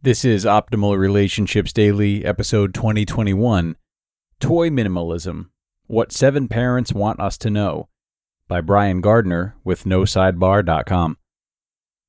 This 0.00 0.24
is 0.24 0.44
Optimal 0.44 0.96
Relationships 0.96 1.72
Daily, 1.72 2.24
episode 2.24 2.72
2021 2.72 3.76
Toy 4.38 4.70
Minimalism 4.70 5.46
What 5.88 6.12
Seven 6.12 6.46
Parents 6.46 6.92
Want 6.92 7.18
Us 7.18 7.36
to 7.38 7.50
Know 7.50 7.88
by 8.46 8.60
Brian 8.60 9.00
Gardner 9.00 9.56
with 9.64 9.82
NoSidebar.com. 9.82 11.18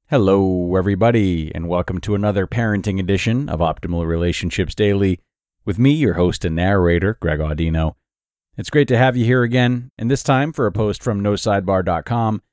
Hello, 0.07 0.75
everybody, 0.75 1.51
and 1.55 1.67
welcome 1.67 1.99
to 2.01 2.13
another 2.13 2.45
parenting 2.45 2.99
edition 2.99 3.49
of 3.49 3.59
Optimal 3.59 4.05
Relationships 4.05 4.75
Daily 4.75 5.19
with 5.65 5.79
me, 5.79 5.89
your 5.89 6.13
host 6.13 6.45
and 6.45 6.55
narrator, 6.55 7.17
Greg 7.19 7.39
Audino. 7.39 7.95
It's 8.55 8.69
great 8.69 8.87
to 8.89 8.99
have 8.99 9.17
you 9.17 9.25
here 9.25 9.41
again, 9.41 9.89
and 9.97 10.11
this 10.11 10.21
time 10.21 10.53
for 10.53 10.67
a 10.67 10.71
post 10.71 11.01
from 11.01 11.23
NoSidebar.com 11.23 12.43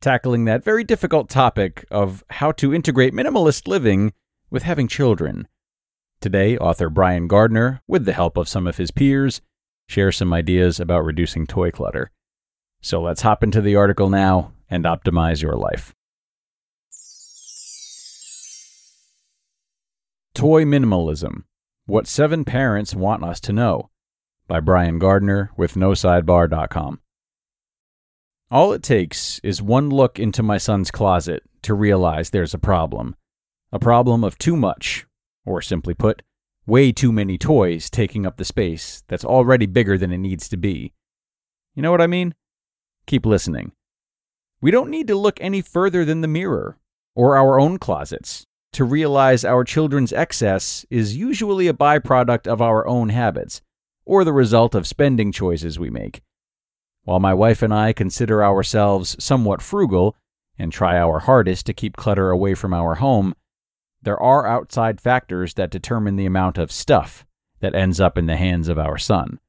tackling 0.00 0.46
that 0.46 0.64
very 0.64 0.84
difficult 0.84 1.28
topic 1.28 1.84
of 1.90 2.24
how 2.30 2.50
to 2.52 2.72
integrate 2.72 3.12
minimalist 3.12 3.68
living 3.68 4.14
with 4.50 4.62
having 4.62 4.88
children. 4.88 5.48
Today, 6.20 6.56
author 6.56 6.88
Brian 6.88 7.28
Gardner, 7.28 7.82
with 7.86 8.04
the 8.04 8.12
help 8.12 8.36
of 8.36 8.48
some 8.48 8.66
of 8.66 8.76
his 8.76 8.90
peers, 8.90 9.40
shares 9.88 10.16
some 10.16 10.32
ideas 10.32 10.80
about 10.80 11.04
reducing 11.04 11.46
toy 11.46 11.70
clutter. 11.70 12.10
So 12.80 13.02
let's 13.02 13.22
hop 13.22 13.42
into 13.42 13.60
the 13.60 13.76
article 13.76 14.08
now 14.08 14.52
and 14.70 14.84
optimize 14.84 15.42
your 15.42 15.54
life. 15.54 15.94
Toy 20.34 20.64
Minimalism 20.64 21.44
What 21.86 22.06
Seven 22.06 22.44
Parents 22.44 22.94
Want 22.94 23.24
Us 23.24 23.40
to 23.40 23.52
Know 23.52 23.90
by 24.48 24.60
Brian 24.60 24.98
Gardner 24.98 25.50
with 25.56 25.74
NoSidebar.com. 25.74 27.00
All 28.50 28.72
it 28.72 28.82
takes 28.82 29.40
is 29.40 29.60
one 29.60 29.90
look 29.90 30.20
into 30.20 30.42
my 30.42 30.58
son's 30.58 30.90
closet 30.90 31.42
to 31.62 31.74
realize 31.74 32.30
there's 32.30 32.54
a 32.54 32.58
problem. 32.58 33.16
A 33.72 33.78
problem 33.78 34.22
of 34.22 34.38
too 34.38 34.56
much, 34.56 35.06
or 35.44 35.60
simply 35.60 35.92
put, 35.92 36.22
way 36.66 36.92
too 36.92 37.12
many 37.12 37.36
toys 37.36 37.90
taking 37.90 38.24
up 38.24 38.36
the 38.36 38.44
space 38.44 39.02
that's 39.08 39.24
already 39.24 39.66
bigger 39.66 39.98
than 39.98 40.12
it 40.12 40.18
needs 40.18 40.48
to 40.48 40.56
be. 40.56 40.92
You 41.74 41.82
know 41.82 41.90
what 41.90 42.00
I 42.00 42.06
mean? 42.06 42.34
Keep 43.06 43.26
listening. 43.26 43.72
We 44.60 44.70
don't 44.70 44.90
need 44.90 45.06
to 45.08 45.14
look 45.16 45.38
any 45.40 45.60
further 45.60 46.04
than 46.04 46.20
the 46.20 46.28
mirror 46.28 46.78
or 47.14 47.36
our 47.36 47.60
own 47.60 47.78
closets 47.78 48.46
to 48.72 48.84
realize 48.84 49.44
our 49.44 49.64
children's 49.64 50.12
excess 50.12 50.84
is 50.90 51.16
usually 51.16 51.66
a 51.66 51.72
byproduct 51.72 52.46
of 52.46 52.60
our 52.60 52.86
own 52.86 53.08
habits 53.08 53.62
or 54.04 54.24
the 54.24 54.32
result 54.32 54.74
of 54.74 54.86
spending 54.86 55.32
choices 55.32 55.78
we 55.78 55.90
make. 55.90 56.20
While 57.04 57.20
my 57.20 57.34
wife 57.34 57.62
and 57.62 57.72
I 57.72 57.92
consider 57.92 58.44
ourselves 58.44 59.16
somewhat 59.18 59.62
frugal 59.62 60.16
and 60.58 60.72
try 60.72 60.98
our 60.98 61.20
hardest 61.20 61.66
to 61.66 61.74
keep 61.74 61.96
clutter 61.96 62.30
away 62.30 62.54
from 62.54 62.74
our 62.74 62.96
home, 62.96 63.34
there 64.06 64.22
are 64.22 64.46
outside 64.46 65.00
factors 65.00 65.54
that 65.54 65.68
determine 65.68 66.14
the 66.14 66.26
amount 66.26 66.58
of 66.58 66.70
stuff 66.70 67.26
that 67.58 67.74
ends 67.74 67.98
up 67.98 68.16
in 68.16 68.26
the 68.26 68.36
hands 68.36 68.68
of 68.68 68.78
our 68.78 68.96
son. 68.96 69.40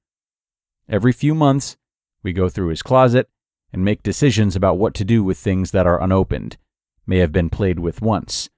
Every 0.89 1.11
few 1.11 1.35
months, 1.35 1.77
we 2.23 2.33
go 2.33 2.49
through 2.49 2.69
his 2.69 2.81
closet 2.81 3.29
and 3.71 3.85
make 3.85 4.01
decisions 4.01 4.55
about 4.55 4.79
what 4.79 4.95
to 4.95 5.05
do 5.05 5.23
with 5.23 5.37
things 5.37 5.69
that 5.71 5.85
are 5.85 6.01
unopened, 6.01 6.57
may 7.05 7.19
have 7.19 7.31
been 7.31 7.51
played 7.51 7.77
with 7.77 8.01
once, 8.01 8.49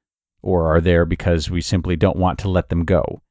or 0.41 0.73
are 0.73 0.79
there 0.79 1.03
because 1.03 1.49
we 1.49 1.59
simply 1.59 1.97
don't 1.97 2.15
want 2.15 2.39
to 2.39 2.49
let 2.49 2.69
them 2.69 2.85
go. 2.85 3.21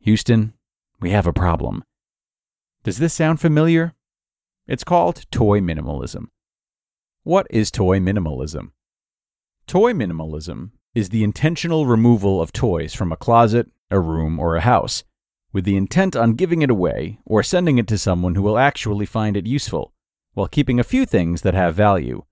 Houston, 0.00 0.54
we 0.98 1.10
have 1.10 1.26
a 1.26 1.32
problem. 1.34 1.84
Does 2.84 2.96
this 2.96 3.12
sound 3.12 3.38
familiar? 3.38 3.92
It's 4.66 4.82
called 4.82 5.30
toy 5.30 5.60
minimalism. 5.60 6.28
What 7.22 7.46
is 7.50 7.70
toy 7.70 7.98
minimalism? 7.98 8.70
Toy 9.66 9.92
minimalism 9.92 10.70
is 10.94 11.08
the 11.08 11.24
intentional 11.24 11.86
removal 11.86 12.40
of 12.40 12.52
toys 12.52 12.94
from 12.94 13.12
a 13.12 13.16
closet, 13.16 13.70
a 13.90 13.98
room, 13.98 14.38
or 14.38 14.56
a 14.56 14.60
house, 14.60 15.04
with 15.52 15.64
the 15.64 15.76
intent 15.76 16.14
on 16.14 16.34
giving 16.34 16.62
it 16.62 16.70
away 16.70 17.18
or 17.24 17.42
sending 17.42 17.78
it 17.78 17.86
to 17.88 17.98
someone 17.98 18.34
who 18.34 18.42
will 18.42 18.58
actually 18.58 19.06
find 19.06 19.36
it 19.36 19.46
useful, 19.46 19.92
while 20.34 20.48
keeping 20.48 20.78
a 20.78 20.84
few 20.84 21.06
things 21.06 21.42
that 21.42 21.54
have 21.54 21.74
value. 21.74 22.24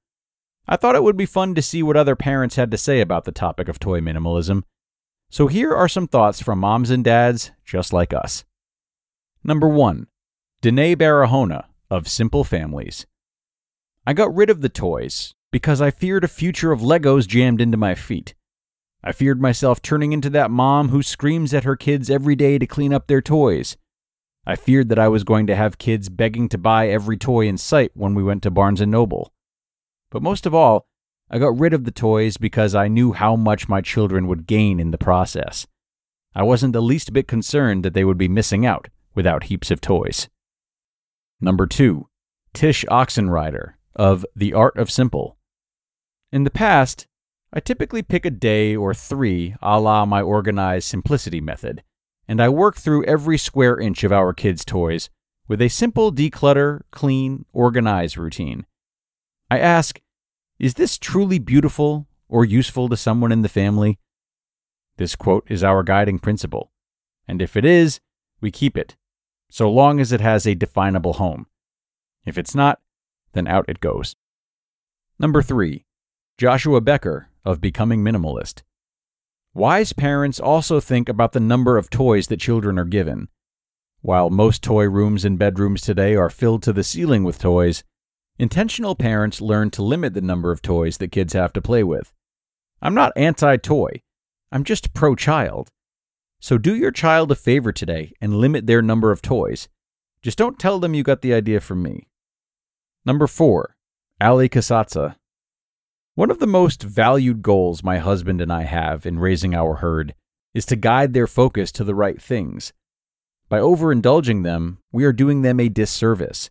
I 0.68 0.76
thought 0.76 0.94
it 0.94 1.02
would 1.02 1.16
be 1.16 1.26
fun 1.26 1.54
to 1.54 1.62
see 1.62 1.82
what 1.82 1.96
other 1.96 2.16
parents 2.16 2.56
had 2.56 2.70
to 2.70 2.78
say 2.78 3.00
about 3.00 3.24
the 3.24 3.32
topic 3.32 3.68
of 3.68 3.78
toy 3.78 4.00
minimalism, 4.00 4.62
so 5.30 5.46
here 5.46 5.74
are 5.74 5.88
some 5.88 6.08
thoughts 6.08 6.42
from 6.42 6.58
moms 6.58 6.90
and 6.90 7.04
dads 7.04 7.52
just 7.64 7.92
like 7.92 8.12
us. 8.12 8.44
Number 9.44 9.68
1. 9.68 10.06
Denaye 10.60 10.96
Barahona 10.96 11.64
of 11.88 12.08
Simple 12.08 12.44
Families. 12.44 13.06
I 14.06 14.12
got 14.12 14.34
rid 14.34 14.50
of 14.50 14.60
the 14.60 14.68
toys 14.68 15.34
because 15.50 15.80
I 15.80 15.90
feared 15.90 16.24
a 16.24 16.28
future 16.28 16.72
of 16.72 16.80
Legos 16.80 17.26
jammed 17.26 17.60
into 17.60 17.76
my 17.76 17.94
feet. 17.94 18.34
I 19.02 19.12
feared 19.12 19.40
myself 19.40 19.80
turning 19.80 20.12
into 20.12 20.30
that 20.30 20.50
mom 20.50 20.90
who 20.90 21.02
screams 21.02 21.54
at 21.54 21.64
her 21.64 21.76
kids 21.76 22.10
every 22.10 22.36
day 22.36 22.58
to 22.58 22.66
clean 22.66 22.92
up 22.92 23.06
their 23.06 23.22
toys. 23.22 23.76
I 24.46 24.56
feared 24.56 24.88
that 24.88 24.98
I 24.98 25.08
was 25.08 25.24
going 25.24 25.46
to 25.46 25.56
have 25.56 25.78
kids 25.78 26.08
begging 26.08 26.48
to 26.50 26.58
buy 26.58 26.88
every 26.88 27.16
toy 27.16 27.46
in 27.46 27.56
sight 27.56 27.92
when 27.94 28.14
we 28.14 28.22
went 28.22 28.42
to 28.42 28.50
Barnes 28.50 28.80
& 28.80 28.86
Noble. 28.86 29.32
But 30.10 30.22
most 30.22 30.44
of 30.44 30.54
all, 30.54 30.86
I 31.30 31.38
got 31.38 31.58
rid 31.58 31.72
of 31.72 31.84
the 31.84 31.90
toys 31.90 32.36
because 32.36 32.74
I 32.74 32.88
knew 32.88 33.12
how 33.12 33.36
much 33.36 33.68
my 33.68 33.80
children 33.80 34.26
would 34.26 34.46
gain 34.46 34.80
in 34.80 34.90
the 34.90 34.98
process. 34.98 35.66
I 36.34 36.42
wasn't 36.42 36.72
the 36.72 36.82
least 36.82 37.12
bit 37.12 37.28
concerned 37.28 37.84
that 37.84 37.94
they 37.94 38.04
would 38.04 38.18
be 38.18 38.28
missing 38.28 38.66
out 38.66 38.88
without 39.14 39.44
heaps 39.44 39.70
of 39.70 39.80
toys. 39.80 40.28
Number 41.40 41.66
2. 41.66 42.08
Tsh 42.52 42.84
Oxenreider 42.86 43.74
of 43.94 44.26
The 44.34 44.52
Art 44.52 44.76
of 44.76 44.90
Simple. 44.90 45.36
In 46.32 46.44
the 46.44 46.50
past, 46.50 47.06
I 47.52 47.58
typically 47.58 48.02
pick 48.02 48.24
a 48.24 48.30
day 48.30 48.76
or 48.76 48.94
three 48.94 49.56
a 49.60 49.80
la 49.80 50.06
my 50.06 50.22
organized 50.22 50.86
simplicity 50.86 51.40
method, 51.40 51.82
and 52.28 52.40
I 52.40 52.48
work 52.48 52.76
through 52.76 53.04
every 53.06 53.38
square 53.38 53.78
inch 53.78 54.04
of 54.04 54.12
our 54.12 54.32
kids' 54.32 54.64
toys 54.64 55.10
with 55.48 55.60
a 55.60 55.68
simple 55.68 56.12
declutter, 56.12 56.82
clean, 56.92 57.44
organize 57.52 58.16
routine. 58.16 58.66
I 59.50 59.58
ask, 59.58 60.00
is 60.60 60.74
this 60.74 60.96
truly 60.96 61.40
beautiful 61.40 62.06
or 62.28 62.44
useful 62.44 62.88
to 62.88 62.96
someone 62.96 63.32
in 63.32 63.42
the 63.42 63.48
family? 63.48 63.98
This 64.96 65.16
quote 65.16 65.44
is 65.50 65.64
our 65.64 65.82
guiding 65.82 66.20
principle, 66.20 66.70
and 67.26 67.42
if 67.42 67.56
it 67.56 67.64
is, 67.64 67.98
we 68.40 68.52
keep 68.52 68.76
it, 68.76 68.96
so 69.50 69.68
long 69.68 69.98
as 69.98 70.12
it 70.12 70.20
has 70.20 70.46
a 70.46 70.54
definable 70.54 71.14
home. 71.14 71.46
If 72.24 72.38
it's 72.38 72.54
not, 72.54 72.78
then 73.32 73.48
out 73.48 73.64
it 73.68 73.80
goes. 73.80 74.14
Number 75.18 75.42
three, 75.42 75.84
Joshua 76.38 76.80
Becker 76.80 77.29
of 77.44 77.60
Becoming 77.60 78.02
Minimalist. 78.02 78.62
Wise 79.52 79.92
parents 79.92 80.38
also 80.38 80.78
think 80.78 81.08
about 81.08 81.32
the 81.32 81.40
number 81.40 81.76
of 81.76 81.90
toys 81.90 82.28
that 82.28 82.38
children 82.40 82.78
are 82.78 82.84
given. 82.84 83.28
While 84.00 84.30
most 84.30 84.62
toy 84.62 84.84
rooms 84.84 85.24
and 85.24 85.38
bedrooms 85.38 85.82
today 85.82 86.14
are 86.14 86.30
filled 86.30 86.62
to 86.62 86.72
the 86.72 86.84
ceiling 86.84 87.24
with 87.24 87.38
toys, 87.38 87.82
intentional 88.38 88.94
parents 88.94 89.40
learn 89.40 89.70
to 89.72 89.82
limit 89.82 90.14
the 90.14 90.20
number 90.20 90.52
of 90.52 90.62
toys 90.62 90.98
that 90.98 91.12
kids 91.12 91.32
have 91.32 91.52
to 91.54 91.60
play 91.60 91.82
with. 91.82 92.12
I'm 92.80 92.94
not 92.94 93.12
anti 93.16 93.56
toy, 93.56 94.02
I'm 94.52 94.64
just 94.64 94.94
pro 94.94 95.14
child. 95.14 95.68
So 96.40 96.56
do 96.56 96.74
your 96.74 96.90
child 96.90 97.30
a 97.30 97.34
favor 97.34 97.72
today 97.72 98.12
and 98.20 98.36
limit 98.36 98.66
their 98.66 98.80
number 98.80 99.10
of 99.10 99.20
toys. 99.20 99.68
Just 100.22 100.38
don't 100.38 100.58
tell 100.58 100.78
them 100.78 100.94
you 100.94 101.02
got 101.02 101.20
the 101.20 101.34
idea 101.34 101.60
from 101.60 101.82
me. 101.82 102.08
Number 103.04 103.26
4. 103.26 103.76
Allie 104.20 104.48
Casazza 104.48 105.16
One 106.20 106.30
of 106.30 106.38
the 106.38 106.46
most 106.46 106.82
valued 106.82 107.40
goals 107.40 107.82
my 107.82 107.96
husband 107.96 108.42
and 108.42 108.52
I 108.52 108.64
have 108.64 109.06
in 109.06 109.18
raising 109.18 109.54
our 109.54 109.76
herd 109.76 110.14
is 110.52 110.66
to 110.66 110.76
guide 110.76 111.14
their 111.14 111.26
focus 111.26 111.72
to 111.72 111.82
the 111.82 111.94
right 111.94 112.20
things. 112.20 112.74
By 113.48 113.58
overindulging 113.58 114.44
them, 114.44 114.80
we 114.92 115.04
are 115.04 115.14
doing 115.14 115.40
them 115.40 115.58
a 115.58 115.70
disservice. 115.70 116.50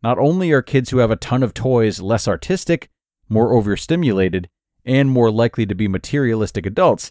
Not 0.00 0.20
only 0.20 0.52
are 0.52 0.62
kids 0.62 0.90
who 0.90 0.98
have 0.98 1.10
a 1.10 1.16
ton 1.16 1.42
of 1.42 1.54
toys 1.54 2.00
less 2.00 2.28
artistic, 2.28 2.88
more 3.28 3.52
overstimulated, 3.52 4.48
and 4.84 5.10
more 5.10 5.32
likely 5.32 5.66
to 5.66 5.74
be 5.74 5.88
materialistic 5.88 6.64
adults, 6.64 7.10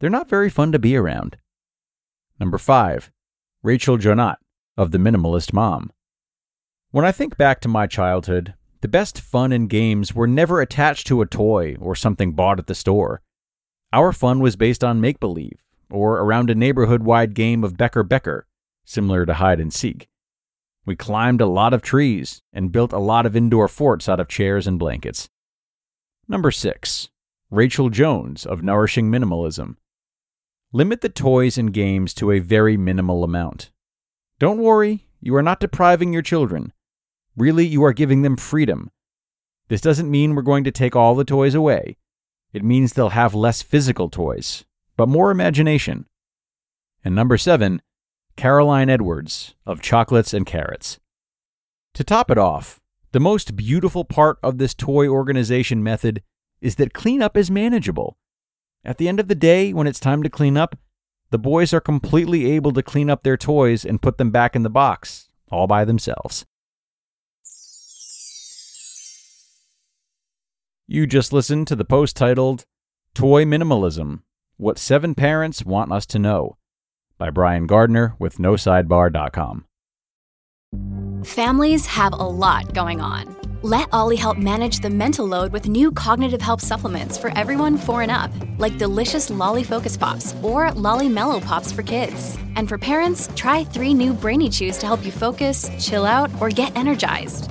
they're 0.00 0.08
not 0.08 0.30
very 0.30 0.48
fun 0.48 0.72
to 0.72 0.78
be 0.78 0.96
around. 0.96 1.36
Number 2.40 2.56
5. 2.56 3.12
Rachel 3.62 3.98
Jonat 3.98 4.36
of 4.78 4.90
The 4.90 4.96
Minimalist 4.96 5.52
Mom. 5.52 5.92
When 6.92 7.04
I 7.04 7.12
think 7.12 7.36
back 7.36 7.60
to 7.60 7.68
my 7.68 7.86
childhood, 7.86 8.54
the 8.80 8.88
best 8.88 9.20
fun 9.20 9.52
and 9.52 9.70
games 9.70 10.14
were 10.14 10.26
never 10.26 10.60
attached 10.60 11.06
to 11.06 11.22
a 11.22 11.26
toy 11.26 11.76
or 11.80 11.94
something 11.94 12.32
bought 12.32 12.58
at 12.58 12.66
the 12.66 12.74
store. 12.74 13.22
Our 13.92 14.12
fun 14.12 14.40
was 14.40 14.56
based 14.56 14.84
on 14.84 15.00
make 15.00 15.20
believe, 15.20 15.62
or 15.90 16.18
around 16.18 16.50
a 16.50 16.54
neighborhood 16.54 17.02
wide 17.02 17.34
game 17.34 17.64
of 17.64 17.76
Becker 17.76 18.02
Becker, 18.02 18.46
similar 18.84 19.24
to 19.24 19.34
hide 19.34 19.60
and 19.60 19.72
seek. 19.72 20.08
We 20.84 20.94
climbed 20.94 21.40
a 21.40 21.46
lot 21.46 21.74
of 21.74 21.82
trees 21.82 22.42
and 22.52 22.70
built 22.70 22.92
a 22.92 22.98
lot 22.98 23.26
of 23.26 23.34
indoor 23.34 23.66
forts 23.68 24.08
out 24.08 24.20
of 24.20 24.28
chairs 24.28 24.66
and 24.66 24.78
blankets. 24.78 25.28
Number 26.28 26.50
6. 26.50 27.08
Rachel 27.50 27.90
Jones 27.90 28.44
of 28.44 28.62
Nourishing 28.62 29.10
Minimalism. 29.10 29.76
Limit 30.72 31.00
the 31.00 31.08
toys 31.08 31.56
and 31.56 31.72
games 31.72 32.12
to 32.14 32.30
a 32.30 32.40
very 32.40 32.76
minimal 32.76 33.24
amount. 33.24 33.70
Don't 34.38 34.58
worry, 34.58 35.06
you 35.20 35.34
are 35.34 35.42
not 35.42 35.60
depriving 35.60 36.12
your 36.12 36.22
children. 36.22 36.72
Really, 37.36 37.66
you 37.66 37.84
are 37.84 37.92
giving 37.92 38.22
them 38.22 38.36
freedom. 38.36 38.90
This 39.68 39.80
doesn't 39.80 40.10
mean 40.10 40.34
we're 40.34 40.42
going 40.42 40.64
to 40.64 40.70
take 40.70 40.96
all 40.96 41.14
the 41.14 41.24
toys 41.24 41.54
away. 41.54 41.96
It 42.52 42.64
means 42.64 42.92
they'll 42.92 43.10
have 43.10 43.34
less 43.34 43.62
physical 43.62 44.08
toys, 44.08 44.64
but 44.96 45.08
more 45.08 45.30
imagination. 45.30 46.06
And 47.04 47.14
number 47.14 47.36
seven, 47.36 47.82
Caroline 48.36 48.88
Edwards 48.88 49.54
of 49.66 49.80
Chocolates 49.80 50.32
and 50.32 50.46
Carrots. 50.46 50.98
To 51.94 52.04
top 52.04 52.30
it 52.30 52.38
off, 52.38 52.80
the 53.12 53.20
most 53.20 53.56
beautiful 53.56 54.04
part 54.04 54.38
of 54.42 54.58
this 54.58 54.74
toy 54.74 55.08
organization 55.08 55.82
method 55.82 56.22
is 56.60 56.76
that 56.76 56.94
cleanup 56.94 57.36
is 57.36 57.50
manageable. 57.50 58.18
At 58.84 58.98
the 58.98 59.08
end 59.08 59.20
of 59.20 59.28
the 59.28 59.34
day, 59.34 59.72
when 59.72 59.86
it's 59.86 60.00
time 60.00 60.22
to 60.22 60.30
clean 60.30 60.56
up, 60.56 60.78
the 61.30 61.38
boys 61.38 61.74
are 61.74 61.80
completely 61.80 62.50
able 62.52 62.72
to 62.72 62.82
clean 62.82 63.10
up 63.10 63.22
their 63.22 63.36
toys 63.36 63.84
and 63.84 64.02
put 64.02 64.16
them 64.16 64.30
back 64.30 64.54
in 64.54 64.62
the 64.62 64.70
box, 64.70 65.28
all 65.50 65.66
by 65.66 65.84
themselves. 65.84 66.46
You 70.88 71.08
just 71.08 71.32
listened 71.32 71.66
to 71.66 71.74
the 71.74 71.84
post 71.84 72.14
titled 72.14 72.64
Toy 73.12 73.44
Minimalism 73.44 74.20
What 74.56 74.78
Seven 74.78 75.16
Parents 75.16 75.64
Want 75.64 75.90
Us 75.90 76.06
to 76.06 76.20
Know 76.20 76.58
by 77.18 77.30
Brian 77.30 77.66
Gardner 77.66 78.14
with 78.20 78.38
NoSidebar.com. 78.38 79.64
Families 81.24 81.86
have 81.86 82.12
a 82.12 82.16
lot 82.16 82.72
going 82.72 83.00
on. 83.00 83.34
Let 83.62 83.88
OLLY 83.92 84.14
help 84.14 84.38
manage 84.38 84.78
the 84.78 84.90
mental 84.90 85.26
load 85.26 85.52
with 85.52 85.68
new 85.68 85.90
cognitive 85.90 86.40
help 86.40 86.60
supplements 86.60 87.18
for 87.18 87.36
everyone 87.36 87.76
four 87.78 88.02
and 88.02 88.12
up, 88.12 88.30
like 88.58 88.78
delicious 88.78 89.28
Lolly 89.28 89.64
Focus 89.64 89.96
Pops 89.96 90.36
or 90.40 90.70
Lolly 90.70 91.08
Mellow 91.08 91.40
Pops 91.40 91.72
for 91.72 91.82
kids. 91.82 92.38
And 92.54 92.68
for 92.68 92.78
parents, 92.78 93.28
try 93.34 93.64
three 93.64 93.92
new 93.92 94.12
Brainy 94.12 94.48
Chews 94.48 94.78
to 94.78 94.86
help 94.86 95.04
you 95.04 95.10
focus, 95.10 95.68
chill 95.80 96.06
out, 96.06 96.30
or 96.40 96.48
get 96.48 96.76
energized. 96.76 97.50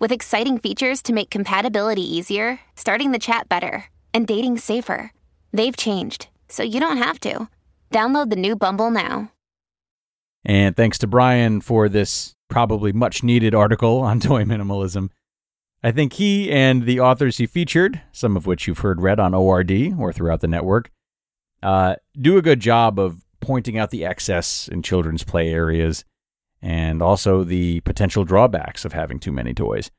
with 0.00 0.10
exciting 0.10 0.58
features 0.58 1.02
to 1.02 1.12
make 1.12 1.30
compatibility 1.30 2.02
easier, 2.02 2.58
starting 2.74 3.12
the 3.12 3.18
chat 3.18 3.48
better, 3.48 3.84
and 4.12 4.26
dating 4.26 4.58
safer. 4.58 5.12
They've 5.52 5.76
changed, 5.76 6.28
so 6.48 6.64
you 6.64 6.80
don't 6.80 6.96
have 6.96 7.20
to. 7.20 7.48
Download 7.92 8.30
the 8.30 8.36
new 8.36 8.56
Bumble 8.56 8.90
now. 8.90 9.30
And 10.44 10.74
thanks 10.74 10.98
to 10.98 11.06
Brian 11.06 11.60
for 11.60 11.88
this 11.88 12.34
probably 12.48 12.92
much 12.92 13.22
needed 13.22 13.54
article 13.54 14.00
on 14.00 14.18
toy 14.20 14.44
minimalism. 14.44 15.10
I 15.82 15.92
think 15.92 16.14
he 16.14 16.50
and 16.50 16.84
the 16.84 17.00
authors 17.00 17.38
he 17.38 17.46
featured, 17.46 18.00
some 18.12 18.36
of 18.36 18.46
which 18.46 18.66
you've 18.66 18.80
heard 18.80 19.00
read 19.00 19.20
on 19.20 19.34
ORD 19.34 19.94
or 19.98 20.12
throughout 20.12 20.40
the 20.40 20.48
network, 20.48 20.90
uh, 21.62 21.96
do 22.20 22.36
a 22.36 22.42
good 22.42 22.60
job 22.60 22.98
of 22.98 23.24
pointing 23.40 23.78
out 23.78 23.90
the 23.90 24.04
excess 24.04 24.68
in 24.68 24.82
children's 24.82 25.24
play 25.24 25.50
areas 25.50 26.04
and 26.62 27.02
also 27.02 27.44
the 27.44 27.80
potential 27.80 28.24
drawbacks 28.24 28.84
of 28.84 28.92
having 28.92 29.18
too 29.18 29.32
many 29.32 29.54
toys. 29.54 29.90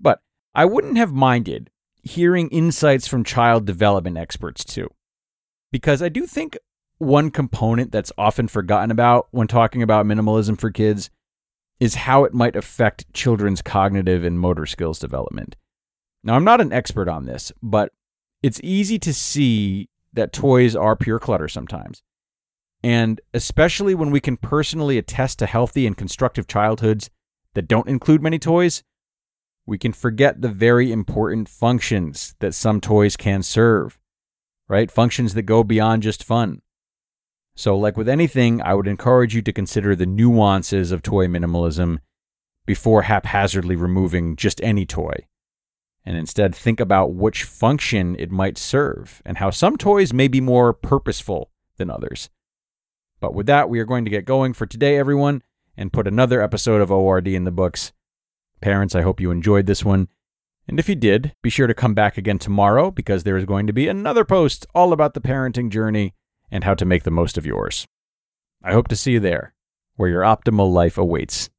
But 0.00 0.20
I 0.54 0.64
wouldn't 0.64 0.96
have 0.96 1.12
minded 1.12 1.70
hearing 2.02 2.48
insights 2.48 3.06
from 3.06 3.24
child 3.24 3.66
development 3.66 4.16
experts 4.16 4.64
too. 4.64 4.88
Because 5.72 6.02
I 6.02 6.08
do 6.08 6.26
think 6.26 6.56
one 6.98 7.30
component 7.30 7.92
that's 7.92 8.12
often 8.16 8.48
forgotten 8.48 8.90
about 8.90 9.28
when 9.32 9.48
talking 9.48 9.82
about 9.82 10.06
minimalism 10.06 10.58
for 10.58 10.70
kids 10.70 11.10
is 11.78 11.94
how 11.94 12.24
it 12.24 12.32
might 12.32 12.56
affect 12.56 13.12
children's 13.12 13.60
cognitive 13.60 14.24
and 14.24 14.40
motor 14.40 14.64
skills 14.64 14.98
development. 14.98 15.56
Now, 16.24 16.34
I'm 16.34 16.44
not 16.44 16.60
an 16.60 16.72
expert 16.72 17.08
on 17.08 17.26
this, 17.26 17.52
but 17.62 17.92
it's 18.42 18.60
easy 18.62 18.98
to 19.00 19.12
see 19.12 19.88
that 20.14 20.32
toys 20.32 20.74
are 20.74 20.96
pure 20.96 21.18
clutter 21.18 21.48
sometimes. 21.48 22.02
And 22.86 23.20
especially 23.34 23.96
when 23.96 24.12
we 24.12 24.20
can 24.20 24.36
personally 24.36 24.96
attest 24.96 25.40
to 25.40 25.46
healthy 25.46 25.88
and 25.88 25.96
constructive 25.96 26.46
childhoods 26.46 27.10
that 27.54 27.66
don't 27.66 27.88
include 27.88 28.22
many 28.22 28.38
toys, 28.38 28.84
we 29.66 29.76
can 29.76 29.92
forget 29.92 30.40
the 30.40 30.48
very 30.48 30.92
important 30.92 31.48
functions 31.48 32.36
that 32.38 32.54
some 32.54 32.80
toys 32.80 33.16
can 33.16 33.42
serve, 33.42 33.98
right? 34.68 34.88
Functions 34.88 35.34
that 35.34 35.42
go 35.42 35.64
beyond 35.64 36.04
just 36.04 36.22
fun. 36.22 36.62
So, 37.56 37.76
like 37.76 37.96
with 37.96 38.08
anything, 38.08 38.62
I 38.62 38.74
would 38.74 38.86
encourage 38.86 39.34
you 39.34 39.42
to 39.42 39.52
consider 39.52 39.96
the 39.96 40.06
nuances 40.06 40.92
of 40.92 41.02
toy 41.02 41.26
minimalism 41.26 41.98
before 42.66 43.02
haphazardly 43.02 43.74
removing 43.74 44.36
just 44.36 44.62
any 44.62 44.86
toy. 44.86 45.26
And 46.04 46.16
instead, 46.16 46.54
think 46.54 46.78
about 46.78 47.14
which 47.14 47.42
function 47.42 48.14
it 48.16 48.30
might 48.30 48.56
serve 48.56 49.22
and 49.26 49.38
how 49.38 49.50
some 49.50 49.76
toys 49.76 50.12
may 50.12 50.28
be 50.28 50.40
more 50.40 50.72
purposeful 50.72 51.50
than 51.78 51.90
others. 51.90 52.30
But 53.26 53.34
with 53.34 53.46
that, 53.46 53.68
we 53.68 53.80
are 53.80 53.84
going 53.84 54.04
to 54.04 54.10
get 54.10 54.24
going 54.24 54.52
for 54.52 54.66
today, 54.66 54.96
everyone, 54.96 55.42
and 55.76 55.92
put 55.92 56.06
another 56.06 56.40
episode 56.40 56.80
of 56.80 56.92
ORD 56.92 57.26
in 57.26 57.42
the 57.42 57.50
books. 57.50 57.90
Parents, 58.60 58.94
I 58.94 59.02
hope 59.02 59.20
you 59.20 59.32
enjoyed 59.32 59.66
this 59.66 59.84
one. 59.84 60.06
And 60.68 60.78
if 60.78 60.88
you 60.88 60.94
did, 60.94 61.34
be 61.42 61.50
sure 61.50 61.66
to 61.66 61.74
come 61.74 61.92
back 61.92 62.16
again 62.16 62.38
tomorrow 62.38 62.92
because 62.92 63.24
there 63.24 63.36
is 63.36 63.44
going 63.44 63.66
to 63.66 63.72
be 63.72 63.88
another 63.88 64.24
post 64.24 64.64
all 64.76 64.92
about 64.92 65.14
the 65.14 65.20
parenting 65.20 65.70
journey 65.70 66.14
and 66.52 66.62
how 66.62 66.74
to 66.74 66.84
make 66.84 67.02
the 67.02 67.10
most 67.10 67.36
of 67.36 67.44
yours. 67.44 67.84
I 68.62 68.72
hope 68.72 68.86
to 68.86 68.96
see 68.96 69.14
you 69.14 69.18
there, 69.18 69.54
where 69.96 70.08
your 70.08 70.22
optimal 70.22 70.72
life 70.72 70.96
awaits. 70.96 71.50